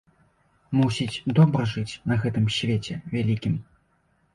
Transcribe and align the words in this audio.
Мусіць, 0.79 1.21
добра 1.41 1.67
жыць 1.75 1.99
на 2.09 2.21
гэтым 2.27 2.51
свеце 2.59 2.93
вялікім? 3.17 3.65